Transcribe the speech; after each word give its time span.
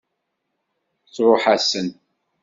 Tṛuḥ-asen. 1.13 1.87